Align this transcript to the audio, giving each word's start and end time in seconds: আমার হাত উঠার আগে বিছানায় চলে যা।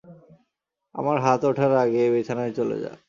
আমার 0.95 1.17
হাত 1.19 1.41
উঠার 1.45 1.73
আগে 1.77 2.01
বিছানায় 2.11 2.53
চলে 2.53 2.77
যা। 2.83 2.91